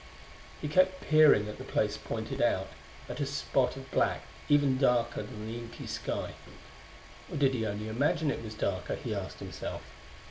[0.59, 2.69] He kept peering at the place pointed out,
[3.07, 6.33] at a spot of black even darker than the inky sky;
[7.29, 8.95] or did he only imagine it was darker?
[8.95, 9.83] he asked himself.